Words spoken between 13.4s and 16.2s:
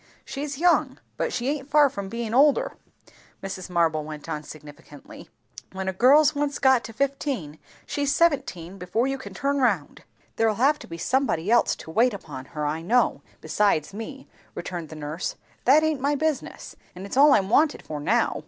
besides me," returned the nurse. "That aint my